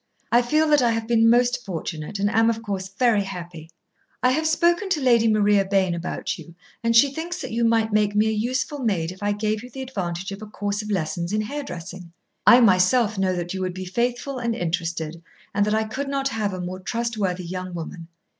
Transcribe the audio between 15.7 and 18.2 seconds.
I could not have a more trustworthy young woman.